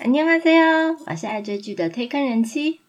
[0.00, 2.79] 안녕하세요，我是爱追剧的推坑人妻。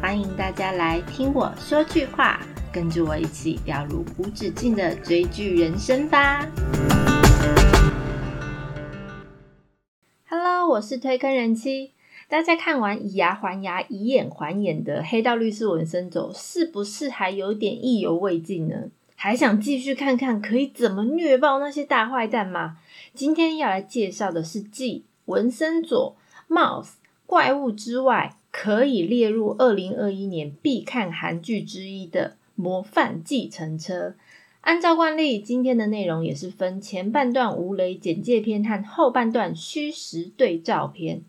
[0.00, 2.40] 欢迎大家来听我说句话，
[2.72, 6.46] 跟着我一起掉入无止境的追剧人生吧。
[10.28, 11.92] Hello，我是推坑人妻。
[12.28, 18.90] 大家看完以牙还牙、以眼还眼的《黑道律师文森佐》，是不是还有点意犹未尽呢？
[19.16, 22.78] 还想继续看看可以怎么虐爆那些大坏蛋吗？
[23.14, 26.16] 今天要来介绍的是继《文森佐》
[26.54, 26.86] 《Mouse》
[27.24, 34.10] 怪物之外，可以列入二零二一年必看韩剧之一的《模范计程车》。
[34.60, 41.22] 按照惯例，今天的内容也是分前半段无雷简介篇和后半段虚实对照篇。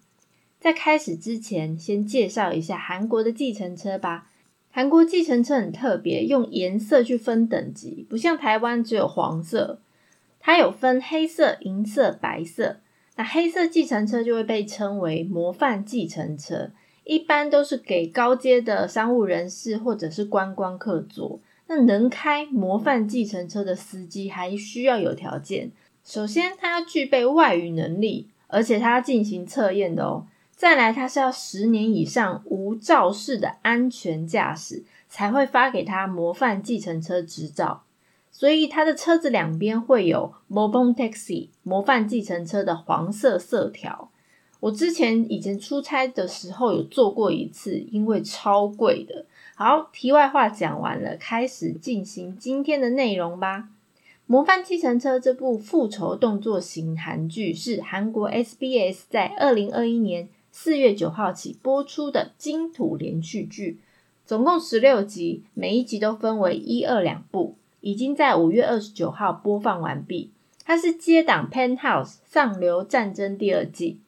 [0.59, 4.26] 在开始之前，先介绍一下韩国的计程车吧。
[4.77, 9.79] 韩国计程车很特别，用颜色去分等级，不像台湾只有黄色，
[10.39, 12.77] 它有分黑色、银色、白色。
[13.15, 16.69] 那黑色计程车就会被称为模范计程车，
[17.05, 21.39] 一般都是给高阶的商务人士或者是观光客坐。
[21.65, 25.71] 那能开模范计程车的司机还需要有条件，
[26.03, 30.27] 首先他要具备外语能力，而且他要进行测验的哦。
[30.57, 37.83] 再来，他是要十年以上无肇事的安全驾驶，才会发给他模范计程车执照。
[38.31, 44.09] 所以他的车子两边会有 “Mobile Taxi” 模范计程车的黄色色条。
[44.59, 49.27] 我之前以前出差的时候有坐过一次，因为超贵的。
[49.53, 53.69] 好，题外话讲完了，开始进行今天的内容吧。
[54.25, 60.27] 模范计程车这部复仇动作型韩剧是韩国 SBS 在二零二一年。
[60.59, 63.79] 四月九号起播出的金土连续剧，
[64.25, 70.31] 总共十六集，每一集都分为一二两部，已经在五月二十九号播放完毕。
[70.65, 73.99] 它是接档《Penthouse 上流战争》第二季。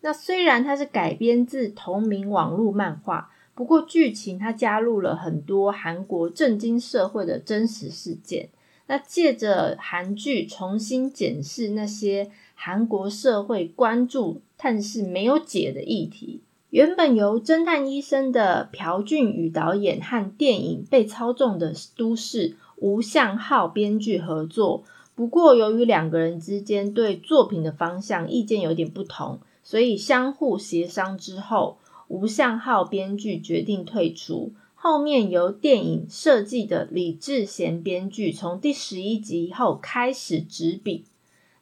[0.00, 8.48] 那虽然它是改编自同名网络漫画，不过剧情它加入了很多韩国震惊社会的真实事件。
[8.86, 14.40] 那借着韩剧重新检视那些韩国社会关注。
[14.60, 24.82] 但是没有解的议题，原本由侦探医生的朴俊宇导演和电影被操纵的都市吴相浩编剧合作。
[25.14, 34.52] 不过，由于两个人之间对作品的方向意见有点不同，所以相互协商之后，吴相浩编剧决定退出。
[34.74, 41.04] 后面由电影设计的李智贤编剧从第十一集以后开始执笔。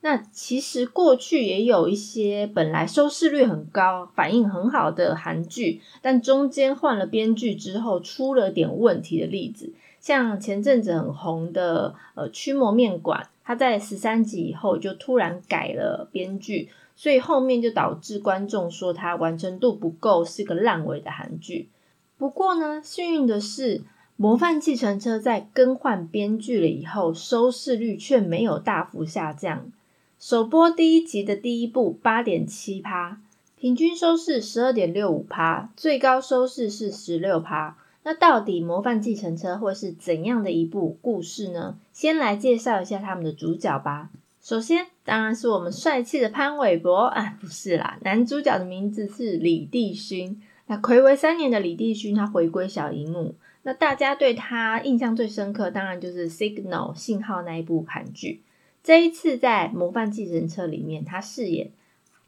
[0.06, 21.68] 那其实过去也有一些本来收视率很高、反应很好的韩剧，但中间换了编剧之后出了点问题的例子，像前阵子很红的呃《驱魔面馆》，它在十三集以后就突然改了编剧，所以后面就导致观众说它完成度不够，是个烂尾的韩剧。
[22.16, 23.78] 不过呢，幸运的是，
[24.14, 29.72] 《模范计程车》在更换编剧了以后，收视率却没有大幅下降。
[30.18, 33.20] 首播第一集的第一部八点七趴，
[33.54, 37.76] 平均收视十二点六五趴，最高收视是十六趴。
[38.02, 41.76] 那到底《模范计程车》会是怎样的一部故事呢？
[41.92, 44.08] 先来介绍一下他们的主角吧。
[44.40, 50.40] 首先，当然是我们帅气的潘玮柏啊，不是啦，男主角的名字是李帝勋。
[50.68, 53.34] 那暌违三年的李帝勋，他回归小荧幕。
[53.64, 58.40] 那大家对他印象最深刻，当然就是《Signal》信号那一部韩剧。
[58.86, 61.72] 这一次在《模范计程车》里面，他饰演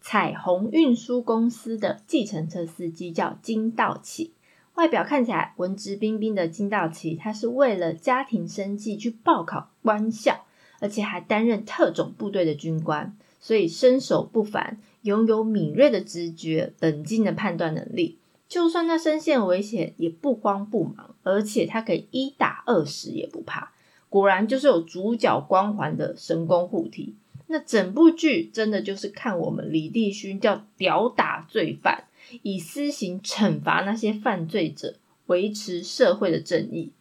[0.01, 4.35] 彩虹运输公司的计程车司机，叫金道奇。
[4.75, 10.47] 外表看起来文质彬彬的金道奇，他是为了家庭生计去报考官校，
[10.81, 18.19] 而且还担任特种部队的军官，所以身手不凡，拥有敏锐的直觉、冷静的判断能力。
[18.49, 23.75] 就算他身陷危险，也不慌不忙，而且他可以一打二十也不怕。
[24.09, 27.15] 果然就是有主角光环的神功护体。
[27.51, 32.05] 那整部剧真的就是看我们李帝勋叫屌打罪犯，
[32.43, 34.97] 以私刑惩罚那些犯罪者，
[35.27, 36.93] 维持社会的正义。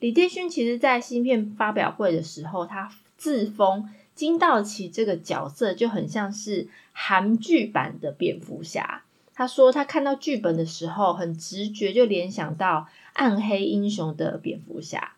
[0.00, 9.04] 李帝勋其实在新片发表会的时候，他自封金道奇这个角色就很像是韩剧版的蝙蝠侠。
[9.34, 15.14] 他说他看到剧本的时候，很直觉就联想到暗黑英雄的蝙蝠侠。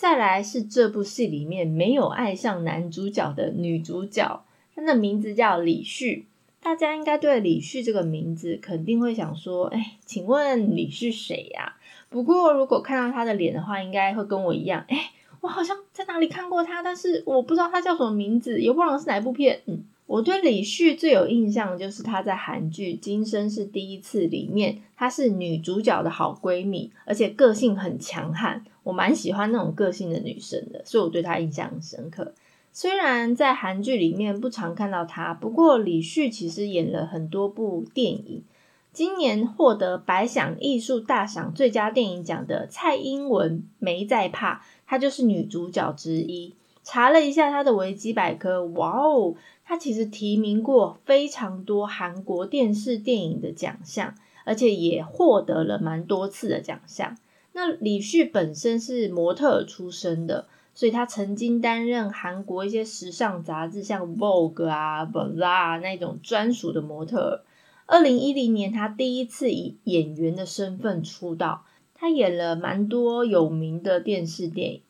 [0.00, 4.42] 再来是这部戏里面没有爱上男主角的女主角，
[4.74, 6.24] 她的名字叫李旭。
[6.62, 11.74] 大家应该对李旭这个名字肯定会想说：“哎，请问李旭谁呀？”
[12.08, 15.10] 不过如果看到他的脸的话，应该会跟我一样：“哎，
[15.42, 19.60] 我好像在哪里看过他，但是我不知道他叫什么名字，也不知道是哪部片。
[19.66, 32.34] 嗯，我对李旭最有印象就是他在韩剧《今生是第一次》里面，她是女主角的好闺蜜，而且个性很强悍，我蛮喜欢那种个性的女生的，所以我对她印象很深刻。
[32.72, 38.44] 虽然在韩剧里面不常看到她，不过李旭其实演了很多部电影。
[38.92, 46.54] 今年获得百想艺术大赏最佳电影奖的蔡英文没在怕，她就是女主角之一。
[46.82, 49.34] 查了一下她的维基百科，哇哦，
[49.64, 57.16] 她其实提名过非常多韩国电视电影的奖项，而且也获得了蛮多次的奖项。
[57.60, 60.46] 那李旭本身是模特出身的。
[60.72, 67.42] 所以他曾经担任韩国一些时尚杂志，像 Vogue 啊、b l a 那种专属的模特。
[67.86, 74.82] 二零一零年，他第一次以演员的身份出道，他演了蛮多有名的电视电影。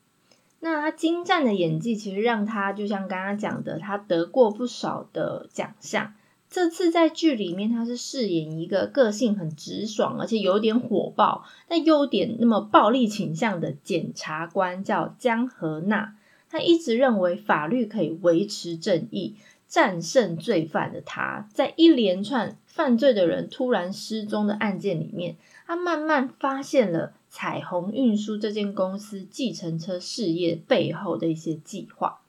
[0.60, 6.12] 那他精湛的演技，其实让他就像刚刚讲的，他得过不少的奖项。
[6.50, 16.16] 这次在剧里面，他是饰演一个个性很直爽，而且有点火爆，但又有点那么暴力倾向的检察官，叫江河娜。
[16.50, 19.36] 他一直认为法律可以维持正义，
[19.68, 25.36] 战胜罪犯的他，在一连串犯罪的人突然失踪的案件里面，
[25.68, 32.19] 他慢慢发现了彩虹运输这间公司计程车事业背后的一些计划。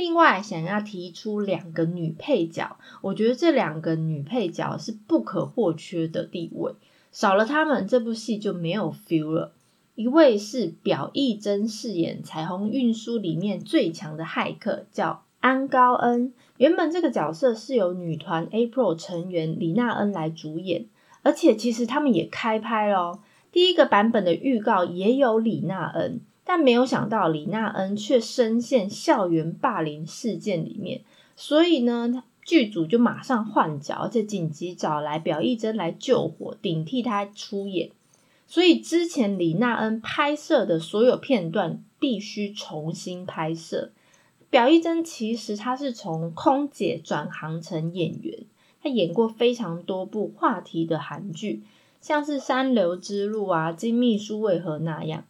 [0.00, 6.72] 另外，想要提出两个女配角，我觉得这两个女配角是不可或缺的地位，
[7.12, 9.52] 少了她们，这部戏就没有 feel 了。
[9.96, 16.32] 一位是表艺珍饰演彩虹运输里面最强的骇客，叫安高恩。
[16.56, 20.86] 原本这个角色是由女团 April 成员李娜恩来主演，
[21.22, 23.20] 而且其实他们也开拍了，
[23.52, 26.20] 第一个版本的预告也有李娜恩。
[26.44, 31.02] 但没有想到李娜恩却深陷校园霸凌事件里面，
[31.36, 37.90] 所以呢，剧组就马上换角，而且紧急找来表艺珍来救火，顶替她出演。
[38.48, 43.92] 所以之前李娜恩拍摄的所有片段必须重新拍摄。
[44.48, 48.40] 表艺珍其实她是从空姐转行成演员，
[48.82, 51.62] 她演过非常多部话题的韩剧，
[52.00, 55.20] 像是《三流之路》啊，《金秘书为何那样》。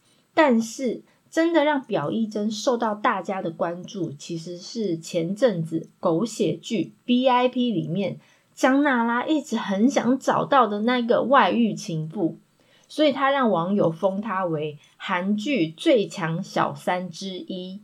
[0.43, 8.19] 但是，真的让表艺珍受到大家的关注，其实是前阵子狗血剧《VIP》里面
[8.55, 12.39] 江娜拉一直很想找到的那个外遇情妇，
[12.89, 17.83] 所以他让网友封她为韩剧最强小三之一。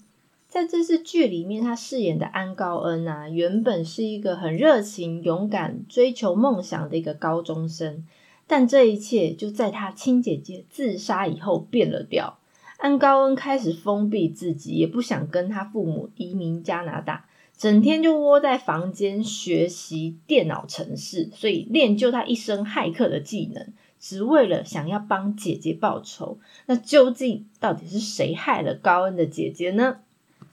[0.49, 8.07] 在这次剧里面，他饰演的安高恩啊，原本是一个很热情、勇敢、追求梦想的一个高中生。
[8.47, 12.39] 但这一切就在他亲姐姐自杀以后变了调。
[12.79, 17.27] 安高恩开始封闭自己，也不想跟他父母移民加拿大，
[17.57, 26.39] 整天就窝在房间学习电脑程式，所以练就他一身骇客的技能，只为了想要帮姐姐报仇。
[26.67, 30.01] 那究竟到底是谁害了高恩的姐姐呢？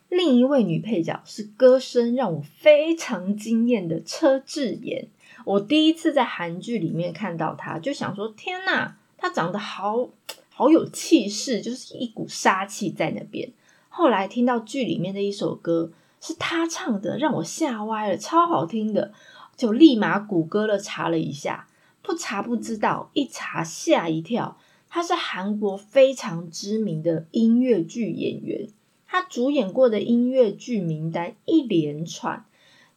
[0.10, 5.08] 另一位女配角是歌声让我非常惊艳的车智妍。
[5.44, 10.10] 我第一次在韩剧里面看到她，就想说：天呐，她长得好
[10.56, 13.52] 好有气势，就是一股杀气在那边。
[13.90, 15.92] 后来听到剧里面的一首歌
[16.22, 19.12] 是他唱的，让我吓歪了，超好听的，
[19.58, 21.68] 就立马谷歌了查了一下，
[22.02, 24.58] 不查不知道，一查吓一跳，
[24.90, 28.68] 他是韩国非常知名的音乐剧演员，
[29.08, 32.46] 他主演过的音乐剧名单一连串。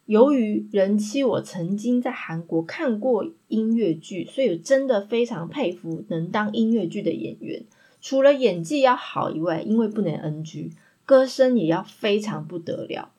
[0.07, 7.65] 由于人妻，我曾经在韩国看过音乐剧，所以真的非常佩服能当音乐剧的演员。
[8.01, 10.71] 除了演技要好以外，因为不能 NG，
[11.05, 13.11] 歌声也要非常不得了。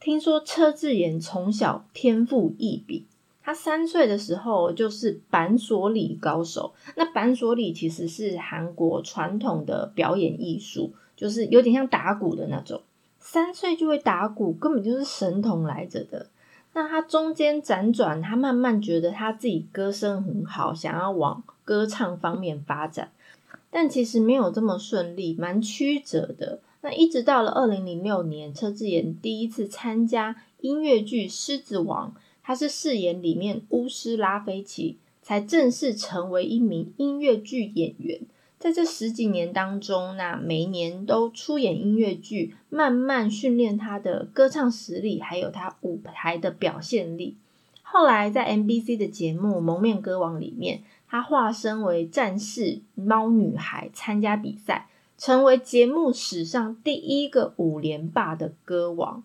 [0.00, 3.04] 听说车智妍从小天赋异禀，
[3.40, 6.74] 她三岁的时候就是板索里高手。
[6.96, 12.82] 那板索里其实是韩国传统的表演艺术，就是有点像打鼓的那种。
[13.20, 16.26] 三岁就会打鼓，根本就是神童来着的。
[16.74, 23.10] 那他中间辗转，他慢慢觉得他自己歌声很好，想要往歌唱方面发展，
[23.70, 26.60] 但其实没有这么顺利，蛮曲折的。
[26.80, 32.08] 那一直到了二零零六年，车智妍第一次参加音乐剧《狮子王》，
[32.42, 38.20] 他是饰演里面巫师拉菲奇，才正式成为一名音乐剧演员。
[38.62, 47.36] 在这十几年当中，那每年都出演音乐剧，慢慢训练他的歌唱实力，还有他舞台的表现力。
[47.82, 54.86] 后来在 MBC 的节目《蒙面歌王》里面，他化身为战士猫女孩参加比赛，
[55.18, 59.24] 成为节目史上第一个五连霸的歌王。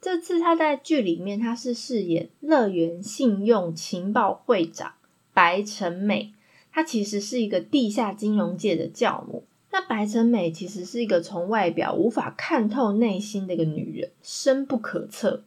[0.00, 4.92] 这次他在剧里面，他是饰演乐园信用情报会长
[5.34, 6.32] 白成美。
[6.76, 9.44] 她其实是一个地下金融界的教母。
[9.72, 15.42] 那白成美其实是一个从外表无法看透内心的一个女人，深不可测，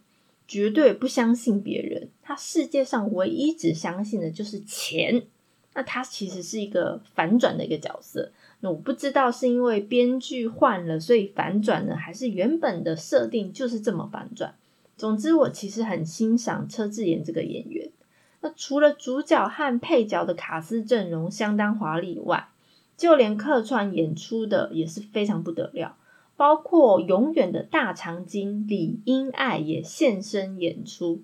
[0.48, 2.10] 绝对不相信别人。
[2.24, 5.22] 她世界上唯一只相信的就是钱。
[5.76, 8.32] 那她其实是一个反转的一个角色。
[8.62, 14.56] 那我不知道是因为编剧换了，所以反转呢，还是原本的设定就是这么反转？
[14.98, 17.92] 总之，我其实很欣赏车智妍这个演员。
[18.42, 22.48] 那除了主角和配角的卡司阵容相当华丽外，
[22.96, 25.98] 就连客串演出的也是非常不得了，
[26.38, 31.22] 包括永远的大长今李英爱也现身演出。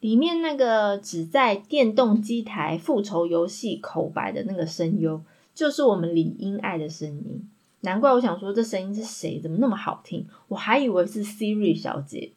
[0.00, 5.20] 里面那个只在电动机台复仇游戏口白的那个声优，
[5.54, 7.48] 就是我们李英爱的声音。
[7.80, 10.26] 难怪我想说这声音是谁，怎么那么好听？
[10.48, 12.32] 我还以为是 Siri 小姐。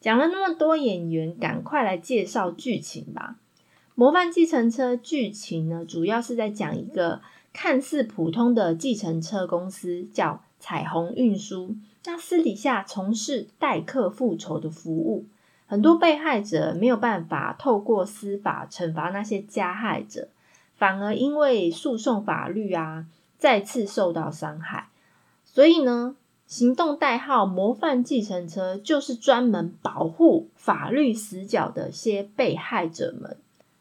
[0.00, 3.36] 讲了那么多演员，赶快来介绍剧情吧。
[3.98, 7.20] 《模范计程车》剧情呢，主要是在讲一个。
[7.52, 11.74] 看似普通的计程车公司叫彩虹运输，
[12.04, 15.26] 那私底下从事代客复仇的服务，
[15.66, 20.28] 很多被害者没有办法透过司法惩罚那些加害者，
[20.76, 24.90] 反而因为诉讼法律啊，再次受到伤害。
[25.44, 26.14] 所以呢，
[26.46, 33.36] 行动代号“模范计程车”就是专门保护法律死角的些被害者们，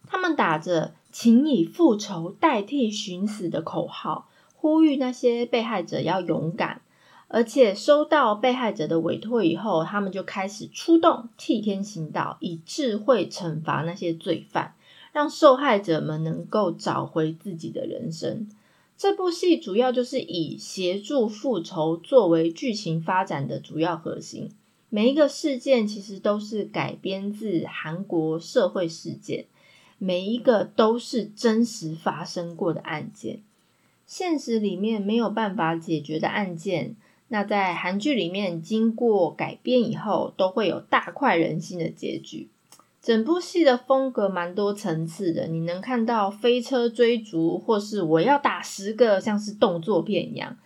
[0.07, 0.93] 他们打着。
[1.09, 6.81] 请以复仇代替寻死的口号，呼吁那些被害者要勇敢。
[7.27, 14.75] 而且收到被害者的委托以后，他们就开始出动，替天行道，以智慧惩罚那些罪犯，
[15.11, 18.47] 让受害者们能够找回自己的人生。
[18.95, 24.51] 这部戏主要就是以协助复仇作为剧情发展的主要核心。
[24.89, 29.47] 每一个事件其实都是改编自韩国社会事件。
[29.99, 33.39] 每一个都是真实发生过的案件，
[34.05, 36.95] 现实里面没有办法解决的案件，
[37.29, 42.47] 那在韩剧里面经过改编以后，都会有大快人心的结局。
[43.01, 50.57] 整部戏的风格蛮多层次的，你能看到飞车追逐，或是我要打十个，像是动作片一样，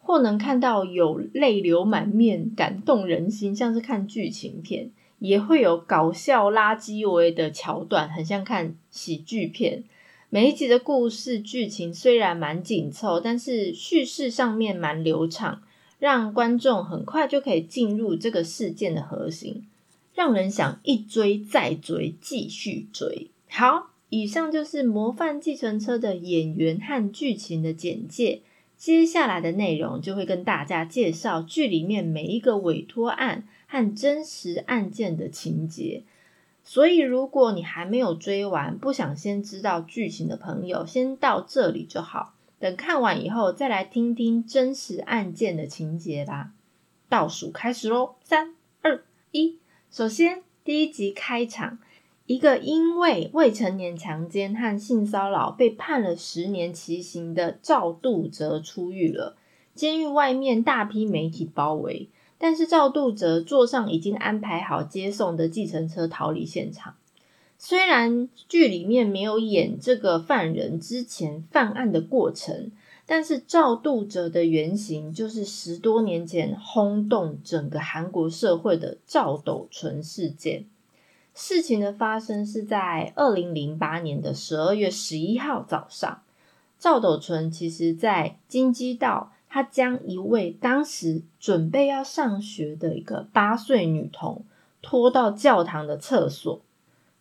[0.00, 4.90] 或能看到有泪流满面、感动人心，像是看剧情片。
[5.24, 9.82] 也会有搞笑垃圾味的桥段，很像看喜剧片。
[10.28, 15.62] 每一集的故事剧情虽然蛮紧凑，但是叙事上面蛮流畅，
[15.98, 19.66] 让观众很快就可以进入这个事件的核心，
[20.14, 23.28] 让人想一追再追，继续追。
[23.48, 28.42] 好，以上就是《模范计程车》的演员和剧情的简介。
[28.76, 33.48] 接下来的内容就会跟大家介绍剧里面每一个委托案。
[33.66, 36.04] 和真实案件的情节，
[36.62, 42.34] 所以如果你还没有追完，不想先知道剧情的朋友，先到这里就好。
[42.58, 46.52] 等看完以后，再来听听真实案件的情节吧。
[47.08, 49.58] 倒数开始喽，三二一。
[49.90, 51.78] 首先，第一集开场，
[52.26, 59.36] 一个因为未成年强奸和性骚扰被判了十年期刑的赵度哲出狱了，
[59.74, 62.08] 监狱外面大批媒体包围。
[62.44, 66.94] 但是赵度哲坐上已经安排好接送的计程车逃离现场。
[67.56, 72.70] 虽然剧里面没有演这个犯人之前犯案的过程，
[73.06, 80.66] 但是赵度哲的原型就是十多年前轰动整个韩国社会的赵斗淳事件。
[81.34, 86.20] 事情的发生是在二零零八年的十二月十一号早上，
[86.78, 89.30] 赵斗淳其实在金鸡道。
[89.54, 94.44] 他将一位当时准备要上学的一个八岁女童
[94.82, 96.60] 拖到教堂的厕所。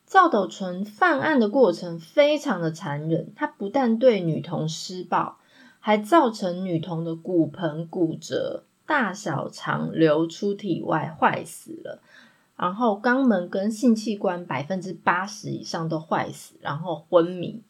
[0.08, 5.38] 赵斗淳犯案的过程非常的残忍，他不但对女童施暴，
[5.80, 12.02] 还造成女童的骨盆骨折、大小肠流出体外，坏死了。
[12.56, 17.62] 然后肛门跟性器官百分之八十以上都坏死，然后昏迷。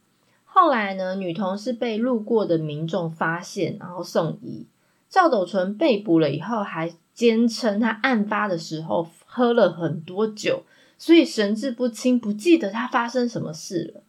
[0.55, 4.67] 后来呢，女童是被路过的民众发现，然后送医。
[5.09, 10.61] 赵斗淳被捕了以后，还坚称他案发的时候喝了很多酒，
[10.99, 14.03] 所以神志不清，不记得他发生什么事了。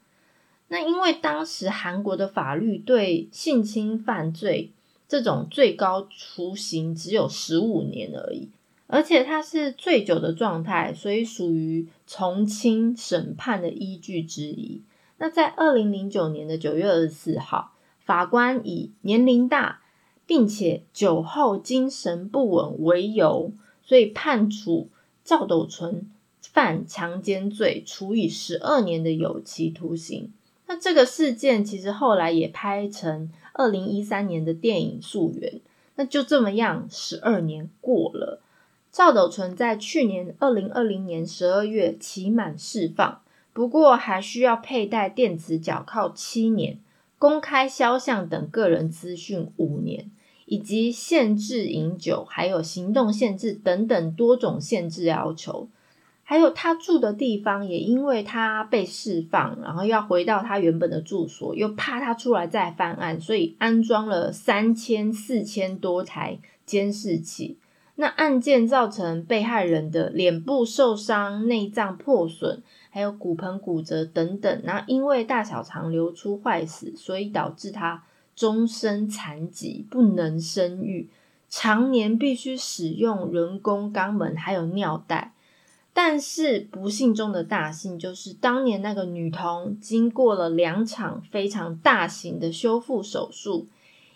[0.69, 4.71] 那因为当时韩国的法律对性侵犯罪
[5.09, 8.51] 这种最高处刑只有十五年而已，
[8.87, 14.83] 而且他是醉酒的状态，所以属于从轻审判的依据之一。
[15.19, 17.73] 那在二零零九年的九月二十四号，
[18.05, 19.81] 法官以年龄大、
[20.27, 23.53] 并且酒后精神不稳为由，
[23.83, 24.89] 所以判处
[25.25, 30.33] 赵斗淳犯强奸罪，处以十二年的有期徒刑。
[30.67, 35.53] 那这个事件其实后来也拍成二零一三年的电影《溯源》。
[35.97, 38.41] 那就这么样，十二年过了，
[38.91, 43.21] 赵斗淳在去年二零二零年十二月期满释放，
[43.55, 46.79] 不过还需要佩戴电子脚铐七年，
[47.19, 50.11] 公开肖像等个人资讯五年，
[50.45, 55.69] 以及限制饮酒，还有行动限制等等多种限制要求。
[56.27, 67.59] 还有他住的地方，也因为他被释放，然后要回到他原本的住所，又怕他出来再犯案，所以安装了三千四千多台监视器。
[67.97, 72.61] 那案件造成被害人的脸部受伤、内脏破损，
[72.95, 74.63] 还有骨盆骨折等等。
[74.63, 78.05] 然后因为大小肠流出坏死，所以导致他
[78.37, 81.11] 终身残疾，不能生育，
[81.49, 85.33] 常年必须使用人工肛门还有尿袋。
[85.93, 93.67] 但是不幸中的大幸，就是当年那个女童经过了两场非常大型的修复手术，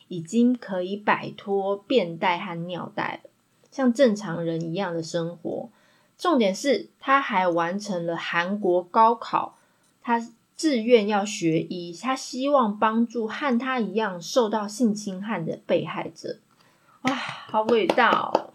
[0.06, 3.30] 已经可以摆脱便袋和尿袋了，
[3.72, 5.68] 像正常人一样的生活。
[6.18, 9.56] 重点是，他还完成了韩国高考，
[10.02, 16.40] 他自愿要学医，他希望帮助和他一样受到性侵害的被害者。
[17.02, 18.50] 哇，好伟大哦！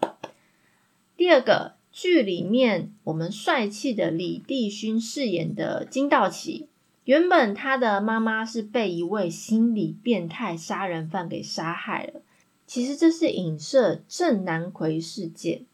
[1.16, 1.74] 第二个。
[1.96, 6.68] 剧里面，我们帅气的李帝勋饰演的金道奇，
[7.04, 12.22] 原本他的妈妈是被一位心理变态杀人犯给杀害了。
[12.66, 15.66] 其实这是影射郑南奎事件。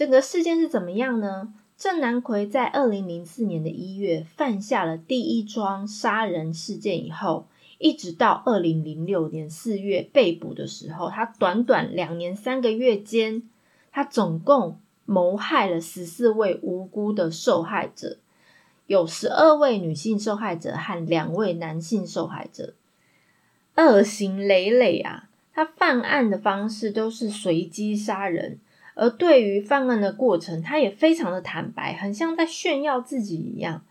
[0.00, 1.52] 整个事件是怎么样呢？
[1.76, 13.42] 郑南奎在二零零四年的一月犯下了第一桩杀人事件以后，一直到二零零六年四月被捕的时候，他短短两年三个月间，
[13.92, 14.80] 他总共。
[15.04, 18.16] 谋害了十四位无辜的受害者，
[18.86, 22.72] 有十二位女性受害者和两位男性受害者，
[23.76, 25.28] 恶行累累啊！
[25.52, 28.60] 他犯案的方式都是随机杀人，
[29.00, 33.82] 而对于犯案的过程，他也非常的坦白，很像在炫耀自己一样。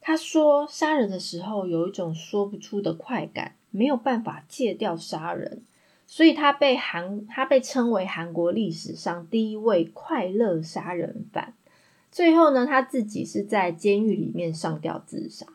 [0.00, 5.62] 他说，杀人的时候有一种说不出的快感，没有办法戒掉杀人。
[6.08, 11.54] 所以他被韩，他被称为韩国历史上第一位快乐杀人犯。
[12.10, 15.46] 最后呢，他自己是在监狱里面上吊自杀。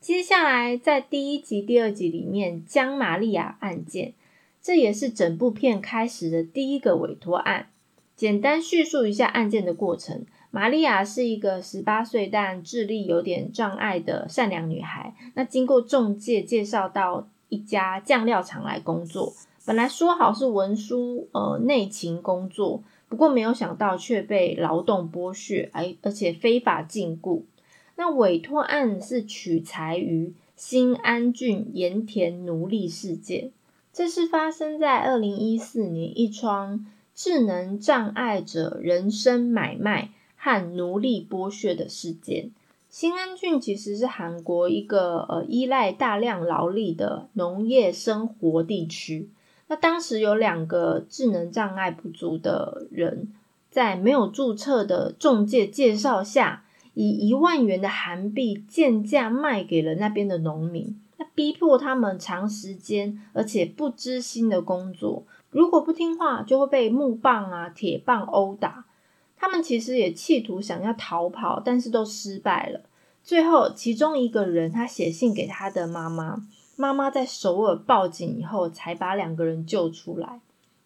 [0.00, 4.14] 接下来，在第一集、第二集里面，江玛利亚案件，
[4.62, 7.70] 这也是整部片开始的第一个委托案。
[8.16, 15.14] 简单叙述一下案件的过程：玛利亚是一个十八岁但智力有点障碍的善良女孩。
[15.34, 19.32] 那经过中介介绍到一家酱料厂来工作。
[19.66, 27.42] 本来说好是文书呃内勤工作，不过没有想到却被劳动剥削，而而且非法禁锢。
[27.96, 33.50] 那委托案是取材于新安郡盐田奴隶事件，
[33.92, 42.50] 这是发生在二零一四年一桩智能障碍者人身买卖和奴隶剥削的事件。
[42.90, 49.28] 新安郡其实是韩国一个呃依赖大量劳力的农业生活地区。
[49.66, 53.32] 那当时有两个智能障碍不足的人，
[53.70, 65.24] 在没有注册的中介介绍下，以一万元的韩币贱价卖给了那边的农民，那逼迫他们长时间而且不知心的工作，
[65.54, 68.86] 如果不听话，就会被木棒啊、铁棒殴打。
[69.36, 72.80] 他们其实也企图想要逃跑，但是都失败了。
[73.22, 76.44] 最后，其中一个人他写信给他的妈妈。
[76.74, 80.40] 妈妈在首尔报警以后，才把两个人救出来。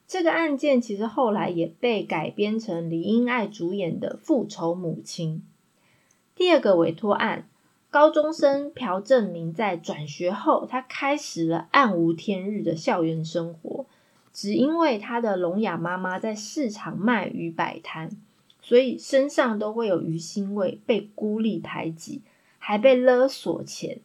[0.07, 5.37] 这个案件其实后来也被改编成李英爱主演的《复仇母亲》。
[6.37, 7.49] 第二个委托案，
[7.91, 13.87] 高中生朴正明在转学后，他开始了暗无天日的校园生活，
[14.33, 18.11] 只因为他的聋哑妈妈在市场卖鱼摆摊，
[18.61, 22.23] 所以身上都会有鱼腥味，被孤立排挤，
[22.59, 23.99] 还被勒索钱。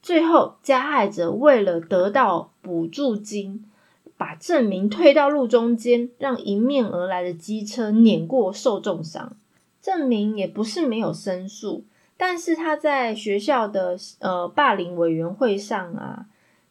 [0.00, 3.64] 最后，加害者为了得到补助金，
[4.16, 9.36] 把证明推到路中间，让迎面而来的机车碾过，受重伤。
[9.82, 11.84] 证明也不是没有申诉，
[12.16, 16.26] 但是他在学校的呃霸凌委员会上啊，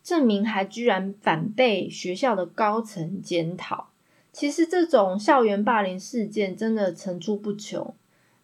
[0.07, 3.89] 证明还居然反被学校的高层检讨。
[4.31, 7.93] 其实这种校园霸凌事件真的层出不穷。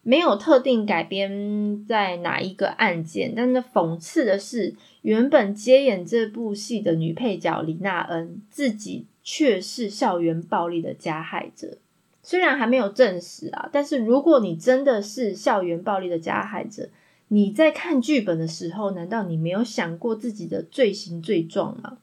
[0.01, 11.77] 没有特定改编在哪一个案件，但是讽刺的是，原本接演这部戏的女配角李娜恩自己却是校园暴力的加害者。
[12.21, 16.89] 虽然还没有证实啊，但是如果你真的是校园暴力的加害者，
[17.33, 21.97] 你在看剧本的时候，难道你没有想过自己的罪行罪状吗？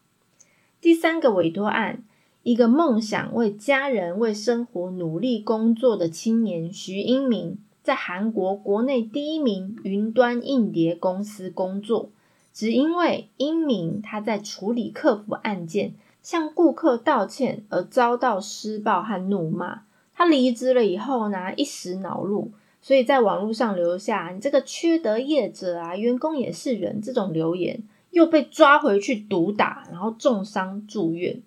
[0.80, 2.02] 第三个委托案，
[2.42, 12.10] 一个梦想为家人、为生活努力工作的青年徐英明，在韩国国内第一名云端硬碟公司工作，
[12.52, 19.82] 只因为英明他在处理客服案件，向顾客道歉而遭到施暴和怒骂。
[20.12, 22.50] 他离职了以后呢，一时恼怒，
[22.82, 31.42] 所以在网络上留下“你这个缺德业者啊，员工也是人”这种留言，又被抓回去毒打，然后重伤住院。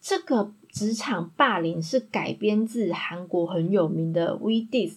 [0.00, 4.96] 这个职场霸凌是改编自韩国很有名的 WeDisk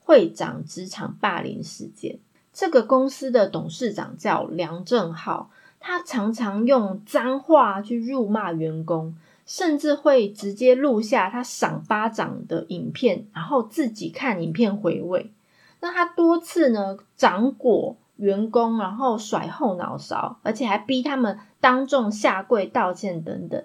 [0.00, 2.18] 会长职场霸凌事件。
[2.52, 9.14] 这个公司的董事长叫梁正浩，他常常用脏话去辱骂员工。
[9.48, 15.32] 甚至会直接录下他赏巴掌的影片，然后自己看影片回味。
[15.80, 23.64] 那他多次呢掌掴员工，然后甩后脑勺，而且还逼他们当众下跪道歉等等，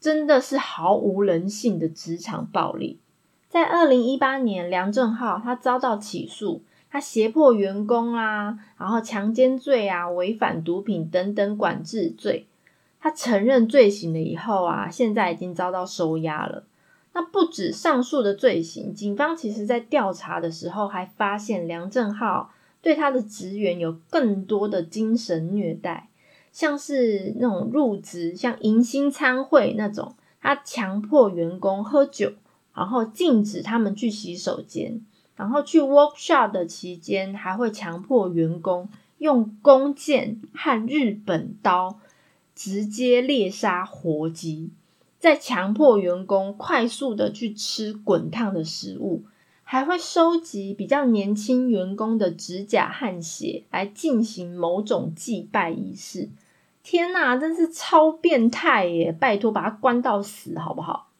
[0.00, 2.98] 真的是毫无人性的职场暴力。
[3.48, 12.48] 在二零一八年，梁正浩他遭到起诉，他胁迫员工啊，然后强奸罪啊，违反毒品等等管制罪。
[13.02, 16.62] 他承认罪行了以后啊，现在已经遭到收押了。
[17.14, 26.10] 那不止上述的罪行，警方其实在调查的时候还发现梁正浩对他的职员有更多的精神虐待，
[26.52, 32.32] 像是那种入职像迎新餐会那种，他强迫员工喝酒，
[32.72, 38.88] 然后禁止他们去洗手间，然后去 workshop 的期间还会强迫员工
[39.18, 41.98] 用弓箭和日本刀。
[42.54, 44.70] 直接猎杀活鸡，
[45.18, 49.24] 再强迫员工快速的去吃滚烫的食物，
[49.62, 56.28] 还会收集比较年轻员工的指甲和血来进行某种祭拜仪式。
[56.82, 59.12] 天哪，真是超变态耶！
[59.12, 61.10] 拜托，把他关到死好不好？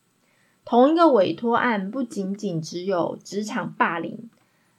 [0.65, 4.29] 同一个委托案不仅仅只有职场霸凌，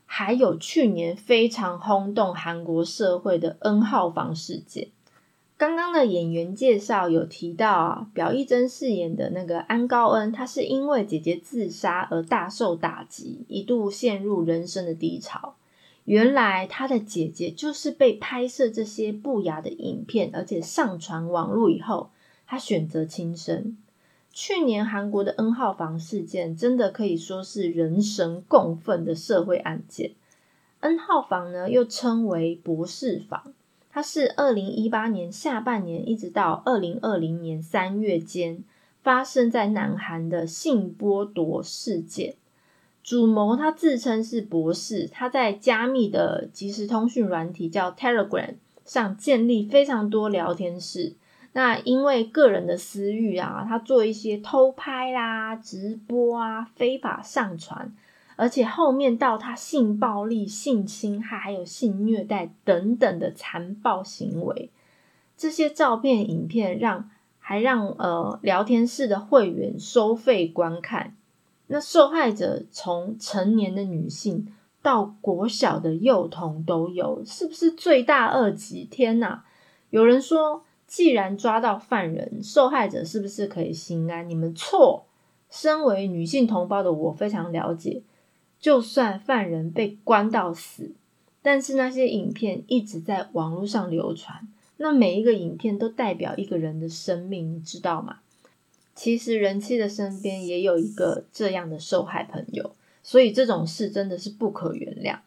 [0.05, 4.89] 还有去年非常轰动韩国社会的 N 号房事件。
[5.55, 15.55] 刚刚的演员介绍有提到啊，表义真饰演的那个安高恩，他是因为姐姐自杀而大受打击，一度陷入人生的低潮。
[16.05, 22.09] 原来他的姐姐就是被拍摄这些不雅的影片，而且上传网络以后，
[22.45, 23.77] 他选择轻生。
[24.33, 30.11] 去年韩国的 N 号房事件，真的可以说是人神共愤的社会案件。
[30.81, 33.53] N 号房呢，又称为博士房。
[33.93, 38.63] 它是二零一八年下半年一直到二零二零年三月间
[39.03, 42.33] 发生在南韩的性剥夺事件。
[43.03, 51.13] 主谋他自称是博士，他在加密的即时通讯软体叫 Telegram 上建立非常多聊天室。
[51.51, 57.93] 那因为个人的私欲啊，他做一些偷拍啦、直播啊、非法上传。
[58.35, 64.71] 而且后面到他性暴力、性侵害，还有性虐待等等的残暴行为，
[65.37, 71.15] 这些照片、影片让还让呃聊天室的会员收费观看。
[71.67, 78.85] 那受害者从成年的女性到国小的幼童都有，是不是罪大恶极？
[78.85, 79.43] 天哪！
[79.89, 84.29] 有人说，既然抓到犯人，受害者是不是可以心安？
[84.29, 85.05] 你们错。
[85.49, 88.01] 身为女性同胞的我，非常了解。
[88.63, 90.91] 就算犯人被关到死，
[91.41, 94.47] 但是那些影片一直在网络上流传，
[94.77, 98.19] 那每一个影片都代表一个人的生命，你知道吗？
[98.95, 102.73] 其实人妻的身边也有一个这样的受害朋友，
[103.03, 105.17] 所以这种事真的是不可原谅。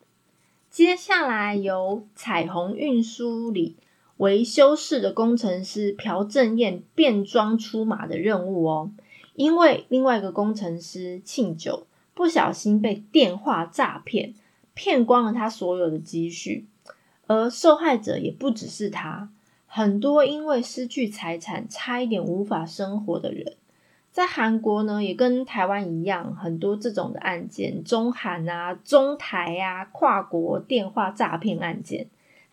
[0.70, 3.77] 接下来由彩虹运输里
[4.16, 8.90] 维修室的工程师朴正彦变装出马的任务哦，
[9.35, 11.86] 因为另外一个工程师庆九。
[12.16, 14.33] 不小心被电话诈骗，
[14.72, 16.66] 骗光了他所有的积蓄，
[17.26, 19.29] 而受害者也不只是他，
[19.66, 23.57] 很多因为失去财产差一点无法生活的人，
[24.11, 32.07] 在韩国呢也跟台湾一样，很多这种的案件，中韩啊、中台啊、跨国电话诈骗案件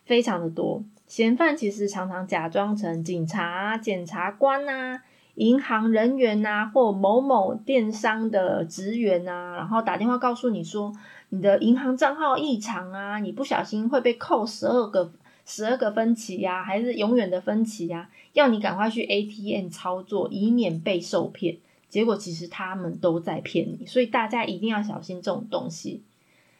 [0.03, 5.03] 非常的多，嫌犯其实常常假装成警察、检察官啊。
[5.35, 10.93] 银行人员呐，或某某电商的职员呐，然后打电话告诉你说，
[11.29, 15.11] 你的银行账号异常啊，你不小心会被扣十二个
[15.45, 18.09] 十二个分期呀，还是永远的分期呀？
[18.33, 21.57] 要你赶快去 ATM 操作，以免被受骗。
[21.89, 26.03] 结果其实他们都在骗你，所以大家一定要小心这种东西。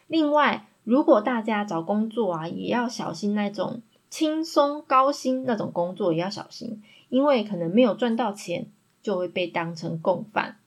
[0.08, 6.84] 另外，如果大家找工作啊，也要小心那种轻松高薪那种工作，也要小心，
[7.14, 8.66] 因为可能没有赚到钱，
[9.04, 10.58] 就会被当成共犯。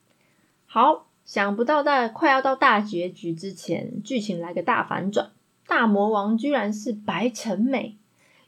[0.67, 5.31] 好，想不到在快要到大结局之前，剧情来个大反转，
[5.67, 7.97] 大魔王居然是白成美。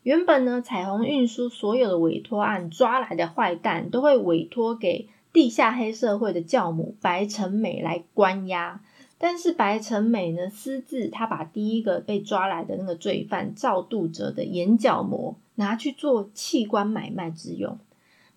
[0.04, 5.08] 原本呢，彩虹运输所有的委托案抓来的坏蛋，都会委托给。
[5.30, 8.80] 地下黑社会的教母白成美来关押，
[9.18, 17.78] 但是白成美呢私自他把第一个被抓来的那个罪犯赵度哲的眼角膜拿去做器官买卖之用。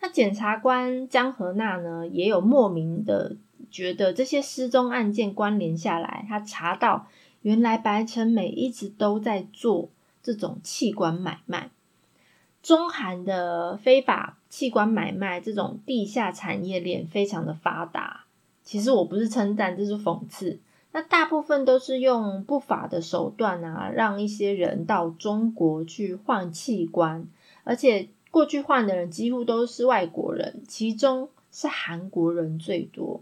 [0.02, 3.38] 那检察官江和娜呢也有莫名的
[3.70, 7.08] 觉得这些失踪案件关联下来，他查到
[7.44, 9.90] 原来白成美一直都在做
[10.24, 11.70] 这种器官买卖。
[12.64, 18.26] 中韩的非法器官买卖这种地下产业链非常的发达。
[18.64, 20.60] 其实我不是称赞，这是讽刺。
[20.92, 27.26] 那大部分都是用不法的手段啊，让一些人到中国去换器官，
[27.64, 33.22] 而且过去换的人几乎都是外国人，其中是韩国人最多。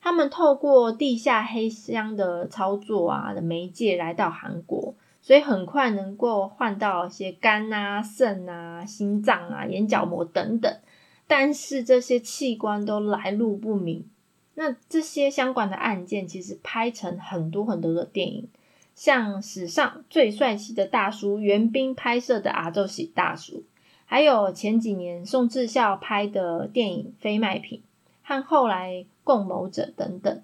[0.00, 4.94] 他们透过地下黑箱的操作啊的媒介来到韩国。
[5.20, 10.74] 所以很快能够换到一些肝啊、肾啊、心脏啊、眼角膜等等，
[11.26, 14.08] 但是这些器官都来路不明。
[14.54, 18.48] 那这些相关的案件其实拍成很多很多的电影，
[18.94, 23.56] 像史上最帅气的大叔袁彬拍摄的《阿周喜大叔》，
[24.10, 27.78] 还有前几年宋智孝拍的电影《非卖品》，
[28.28, 28.92] 和后来
[29.22, 30.42] 《共谋者》等等。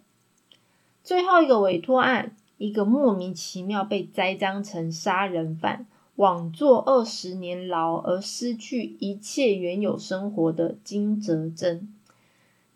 [1.03, 2.37] 最后一个委托案。
[2.57, 11.93] 一个莫名其妙被栽赃成杀人犯，枉坐二十年牢而失去一切原有生活的金哲珍，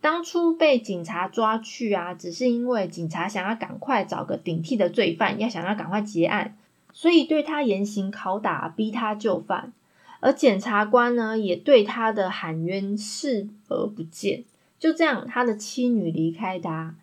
[0.01, 6.59] 当初被警察抓去啊，只是因为警察想要赶快找个顶替的罪犯，要想要赶快结案，
[6.92, 9.72] 所以对他严刑拷打，逼他就范。
[10.20, 14.44] 而检察官呢，也对他的喊冤视而不见。
[14.78, 16.96] 就这样，他的妻女离开他。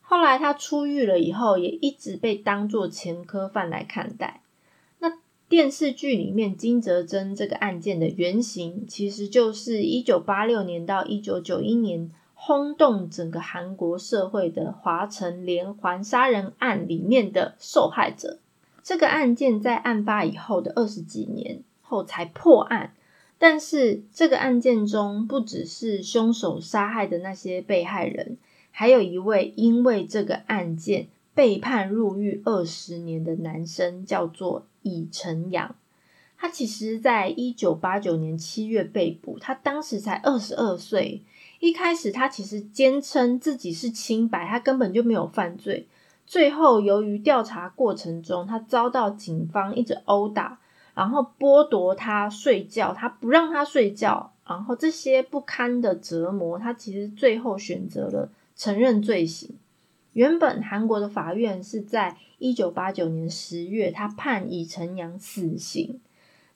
[0.00, 4.42] 后来他出狱了以后，也一直被当作前科犯来看待。
[4.98, 5.12] 那
[5.48, 18.38] 电视剧里面金泽珍这个案件的原型，其实就是一九八六年到一九九一年轰动整个韩国社会的华城连环杀人案里面的受害者。
[18.82, 22.94] 这个案件在案发以后的二十几年后才破案，
[23.36, 28.38] 但是这个案件中不只是凶手杀害的那些被害人。
[28.70, 35.74] 还有一位因为这个案件被判入狱二十年的男生，叫做李成阳。
[36.38, 41.22] 他其实在一九八九年七月被捕，他当时才二十二岁。
[41.60, 45.86] 一开始他其实坚称自己是清白，他根本就没有犯罪。
[46.26, 50.58] 最后由于调查过程中，他遭到警方一直殴打，
[50.94, 58.30] 然后剥夺他睡觉，他不让他睡觉，然后这些不堪的折磨，他其实最后选择了。
[58.54, 59.56] 承认罪行。
[60.12, 65.98] 原本韩国的法院是在一九八九年十月，他判李成阳死刑，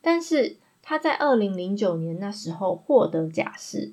[0.03, 3.93] 但是他在二零零九年那时候获得假释。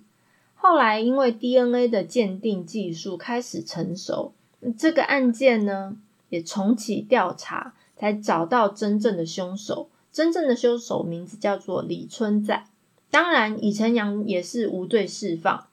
[0.54, 4.34] 后来因为 DNA 的鉴定技术开始成熟，
[4.78, 5.98] 这个案件呢
[6.30, 9.88] 也重启调查，才找到真正的凶手。
[10.14, 12.64] 真正的凶手名字叫做李春在。
[13.12, 15.66] 当然，李成阳也是无罪释放。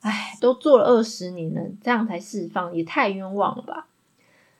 [0.00, 3.88] 唉，都做了二十年了，这样才释放，也太冤枉了吧！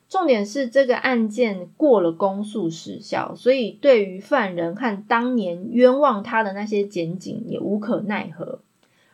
[0.08, 8.60] 重点是这个案件过了公诉时效，所以对于犯人和当年冤枉他的那些检警也无可奈何。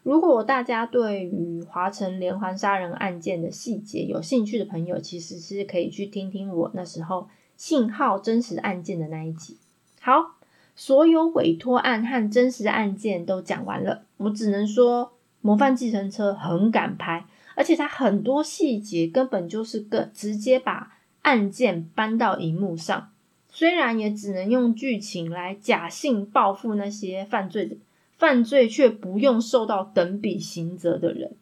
[0.02, 9.56] 如果大家对于华城连环杀人案件的细节有兴趣的朋友，其实是可以去听听我那时候信号真实案件的那一集。
[10.04, 10.34] 好，
[10.76, 15.12] 所有委托案和真实案件都讲完了，我只能说。
[15.40, 23.10] 模范计程车很敢拍，而且它很多细节根本就是个直接把案件搬到荧幕上，
[23.50, 27.76] 虽然也只能用剧情来假性报复那些犯罪的
[28.16, 31.36] 犯罪却不用受到等比刑责的人，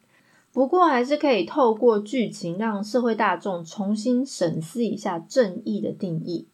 [0.52, 6.48] 不过还是可以透过剧情让社会大众重新审视一下正义的定义。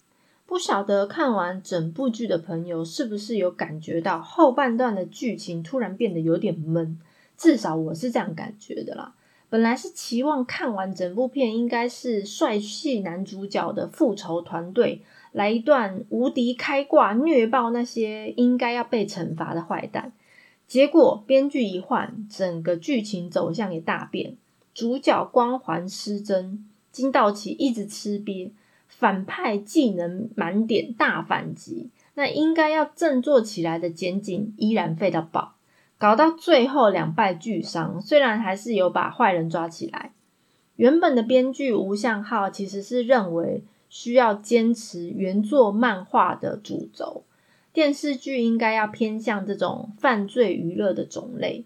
[0.49, 6.99] 不晓得看完整部剧的朋友是不是有感觉到后半段的剧情突然变得有点闷？
[7.37, 9.15] 至少我是这样感觉的啦。
[9.51, 20.13] 本来是期望看完整部片，应该是帅气男主角的复仇团队来一段无敌开挂、虐爆那些应该要被惩罚的坏蛋。
[20.67, 24.35] 结果编剧一换，整个剧情走向也大变，
[24.73, 28.51] 主角光环失真，金道奇一直吃瘪，
[28.99, 35.55] 反派技能满点大反击，那应该要振作起来的检警依然废到爆。
[35.99, 40.11] 搞到最后两败俱伤，虽然还是有把坏人抓起来。
[40.75, 47.23] 原本的编剧吴相浩其实是认为需要坚持原作漫画的主轴，
[47.73, 51.65] 电视剧应该要偏向这种犯罪娱乐的种类。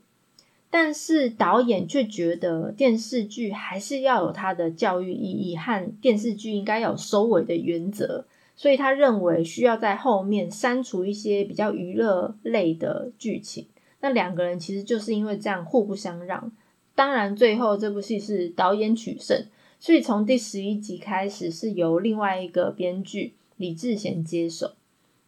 [0.75, 8.25] 但是导演却觉得电视剧还是要有它的教育意义和电视剧应该有收尾的原则，
[8.57, 13.67] 所以他认为需要在后面删除一些比较娱乐类的剧情。
[14.01, 16.51] 那两个人其实就是因为这样互不相让，
[16.95, 19.47] 当然最后这部戏是导演取胜，
[19.79, 24.73] 所以从第十一集开始是由另外一个编剧李志贤接手。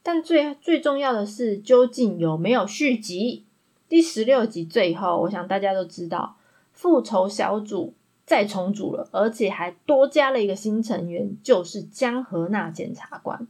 [0.02, 3.44] 但最最重要的是，究竟有没有续集？
[3.88, 6.36] 第十六集最后，我想大家都知道，
[6.72, 7.94] 复仇小组
[8.24, 13.46] 再重组了，而且还多加了一个新成员，就是江河娜检察官。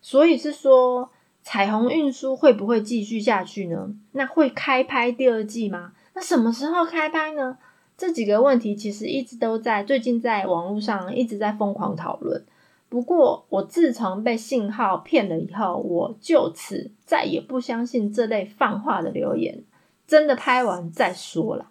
[0.00, 1.10] 所以是说。
[1.42, 3.94] 彩虹运输会不会继续下去呢？
[4.12, 5.94] 那会开拍第二季吗？
[6.12, 7.56] 那什么时候开拍呢？
[7.96, 12.44] 这几个问题其实一直都在最近在网络上一直在疯狂讨论。
[12.90, 19.64] 不过我自从被信号骗了以后，我就此再也不相信这类放话的留言。
[20.10, 21.70] 真的拍完再说了。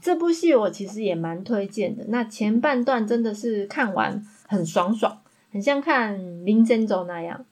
[0.00, 2.04] 这部戏我其实也蛮推荐的。
[2.06, 5.18] 那前半段真的是看完很爽爽，
[5.50, 7.44] 很像看《林真走》那样。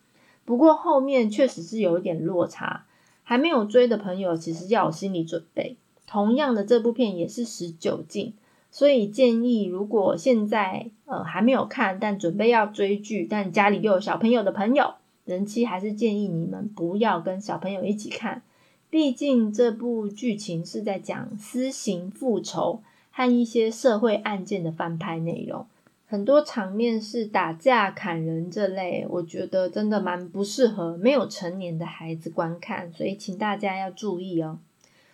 [0.45, 2.85] 不过后面确实是有一点落差，
[3.25, 5.77] 还没有追的朋友其实要有心理准备。
[6.07, 8.33] 同样的，这部片也是十九禁，
[8.71, 18.43] 所以建议如果现在呃还没有看，但准备要追剧，但家里又有小朋友的朋友，人妻还是建议你们不要跟小朋友一起看，
[18.91, 25.67] 毕竟这部剧情是在讲私刑复仇和一些社会案件的翻拍内容。
[26.07, 34.59] 很多场面是打架、砍人这类，我觉得真的蛮不适合没有成年的孩子观看，所以请大家要注意哦。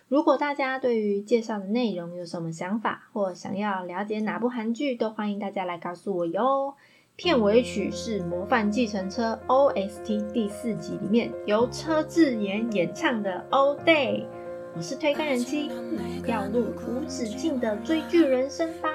[0.07, 6.75] 如果大家对于介绍的内容有什么想法，或想要了解哪部韩剧，都欢迎大家来告诉我哟。
[7.17, 9.39] 片尾曲是《模范计程车》
[9.73, 14.19] OST 第四集里面由车智妍演唱的《All Day》。
[14.75, 15.69] 我是推开人妻，
[16.25, 18.89] 掉入无止境的追剧人生吧，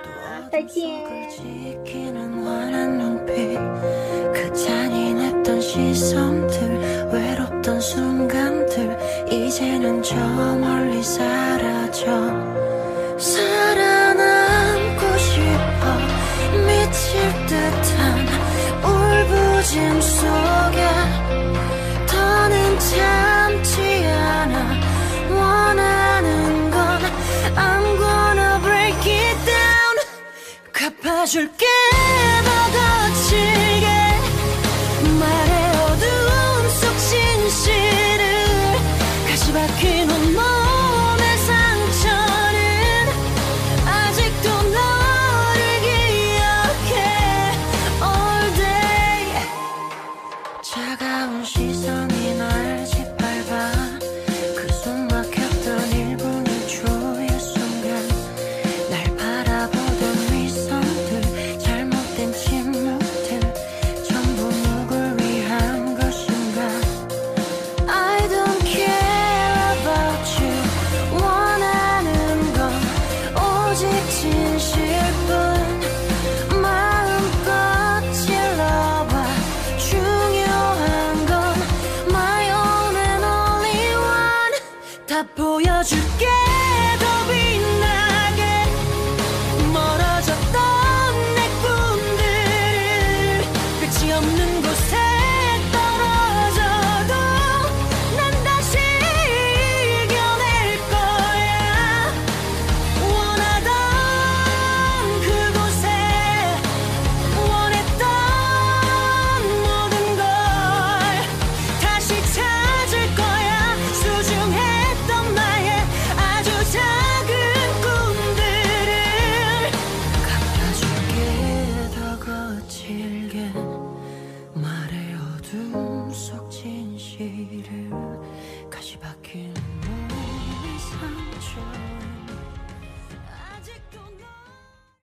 [0.52, 1.00] 再见。
[31.34, 31.48] je